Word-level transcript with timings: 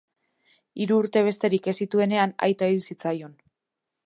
Hiru 0.85 0.97
urte 1.01 1.23
besterik 1.27 1.69
ez 1.73 1.75
zituenean, 1.83 2.35
aita 2.49 2.71
hil 2.73 2.85
zitzaion. 2.89 3.41